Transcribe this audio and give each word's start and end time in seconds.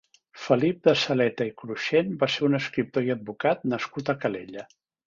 Felip 0.45 0.79
de 0.87 0.95
Saleta 1.01 1.47
i 1.51 1.53
Cruxent 1.63 2.11
va 2.25 2.31
ser 2.37 2.45
un 2.51 2.61
escriptor 2.63 3.09
i 3.11 3.17
advocat 3.19 3.65
nascut 3.75 4.13
a 4.17 4.23
Calella. 4.27 4.71